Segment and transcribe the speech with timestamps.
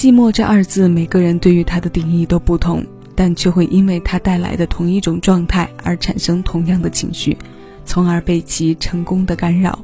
[0.00, 2.82] 寂寞这二字，每个人对于它的定义都不同，
[3.14, 7.36] 但却会因为它带来的同一种状态而产生同样的情绪，
[7.84, 9.78] 从而被其成功的干扰。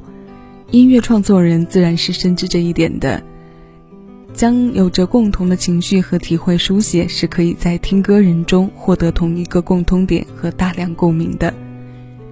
[0.71, 3.21] 音乐创作人自然是深知这一点的，
[4.33, 11.53] 将有着共同的情绪和体会书写，是可以在听歌人中获得同一个共通点和大量共鸣的。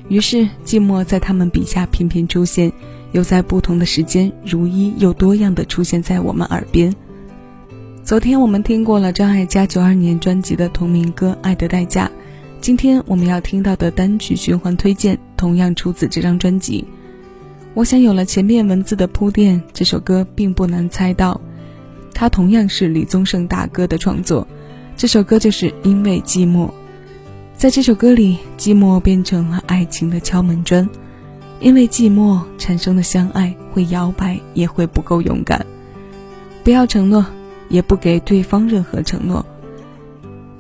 [0.10, 2.72] 于是，寂寞在他们笔下频频出现，
[3.12, 6.92] 又在不同的时间，如一又多样的出现在我们耳边。
[8.06, 12.06] 昨天我们听过了张艾嘉九二年专辑的同名歌《爱的代价》，
[12.62, 16.86] 今天我们要听到的单曲循环推荐同样出自这张专辑。
[17.74, 21.42] 我想有了前面文字的铺垫，这首歌并不难猜到，
[22.14, 24.48] 它同样是李宗盛大哥的创作。
[24.96, 26.70] 这首歌就是因为寂寞。
[27.58, 30.88] 在这首歌里，寂寞变成了爱情的敲门砖，
[31.60, 35.66] 因为寂寞产生的相爱会摇摆，也会不够勇敢。
[36.64, 37.26] 不要承诺，
[37.70, 39.46] 也不给对方任何承诺，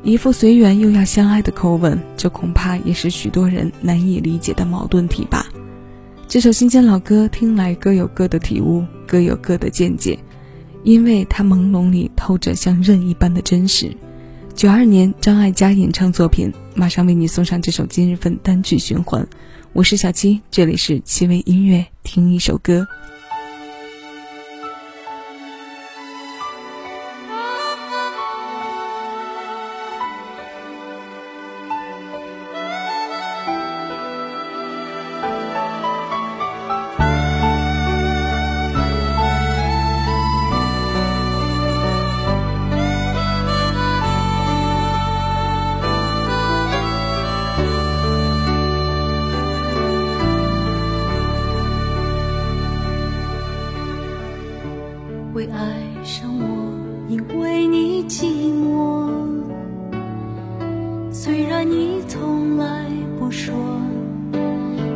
[0.03, 5.47] 一副随缘又要相爱的口吻，这恐怕也是许多人难以理解的矛盾体吧。
[6.27, 10.17] 这首新鲜老歌听来各有各的体悟，各有各的见解，
[10.83, 13.95] 因为它朦胧里透着像刃一般的真实。
[14.55, 19.27] 九二年张艾嘉演唱作品，马上为你送上这首今日份单曲循环。
[19.73, 22.87] 我是小七，这里是七味音乐，听一首歌。
[55.35, 55.59] 会爱
[56.01, 56.45] 上我，
[57.09, 58.23] 因为你寂
[58.55, 59.11] 寞。
[61.11, 62.85] 虽然你从来
[63.19, 63.53] 不说，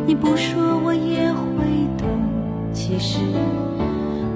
[0.08, 1.66] 你不说我也会
[1.98, 2.08] 懂。
[2.72, 3.20] 其实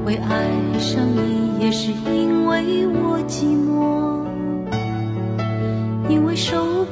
[0.04, 4.26] 会爱上你，也是因为我寂寞，
[6.10, 6.83] 因为受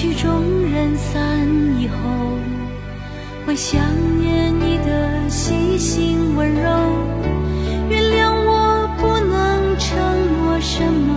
[0.00, 1.46] 曲终人散
[1.78, 1.94] 以后，
[3.46, 3.78] 会想
[4.18, 6.70] 念你的细心温柔。
[7.90, 9.98] 原谅我不能承
[10.38, 11.14] 诺什么，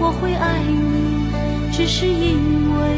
[0.00, 1.30] 我会爱你，
[1.70, 2.38] 只是因
[2.80, 2.91] 为，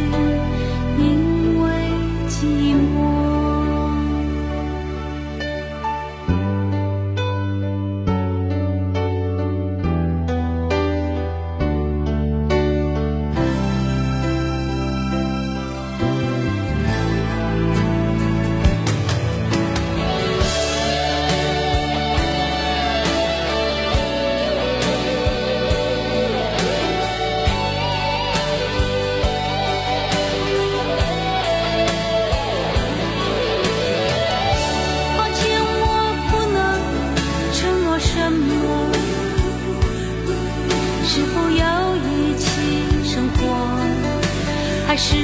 [44.94, 45.20] 还是有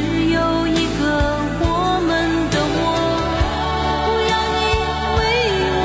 [0.66, 1.00] 一个
[1.60, 1.64] 我
[2.04, 2.10] 们
[2.50, 2.82] 的我，
[4.04, 4.58] 不要你
[5.16, 5.20] 为
[5.78, 5.80] 我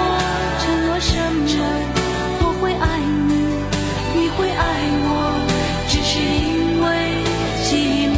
[0.57, 1.45] 承诺什么，
[2.41, 2.83] 我会爱
[3.29, 3.31] 你，
[4.15, 4.59] 你会爱
[5.05, 5.07] 我，
[5.87, 6.83] 只是因为
[7.61, 7.69] 寂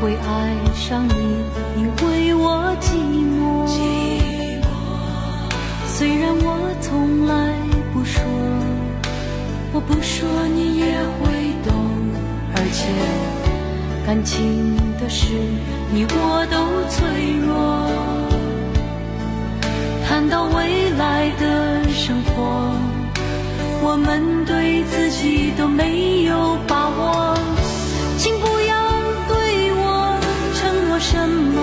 [0.00, 0.32] 会爱
[0.74, 1.12] 上你，
[1.76, 2.96] 因为我寂
[3.36, 3.68] 寞，
[5.86, 6.48] 虽然我
[6.80, 7.30] 从来
[9.72, 10.84] 我不说你也
[11.18, 11.30] 会
[11.64, 11.72] 懂。
[12.54, 12.58] 而。
[12.74, 12.88] 且
[14.06, 15.26] 感情的事，
[15.92, 16.56] 你我都
[16.88, 17.86] 脆弱。
[20.08, 22.72] 谈到未来的生活，
[23.82, 27.36] 我们对自己都没有把握。
[28.16, 28.74] 请不要
[29.28, 30.18] 对我
[30.54, 31.54] 承诺什么，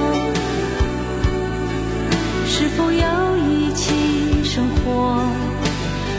[2.47, 5.25] 是否要一起生活，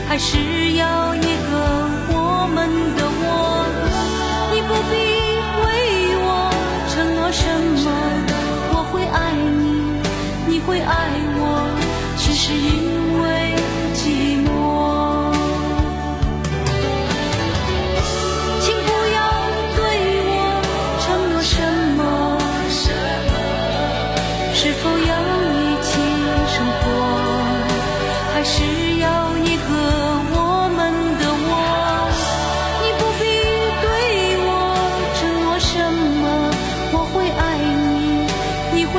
[0.08, 1.29] 还是要一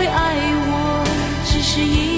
[0.02, 0.34] 会爱
[0.66, 1.04] 我，
[1.46, 2.11] 只是因。